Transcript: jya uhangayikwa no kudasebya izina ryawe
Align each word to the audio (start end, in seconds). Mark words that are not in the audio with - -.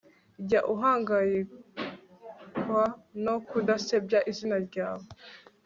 jya 0.47 0.61
uhangayikwa 0.73 2.83
no 3.23 3.35
kudasebya 3.47 4.19
izina 4.31 4.57
ryawe 4.67 5.05